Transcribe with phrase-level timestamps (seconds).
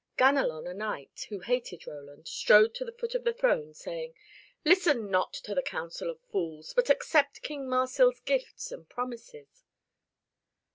[0.17, 4.15] Ganelon a knight, who hated Roland, strode to the foot of the throne, saying,
[4.65, 9.63] "Listen not to the counsel of fools but accept King Marsil's gifts and promises."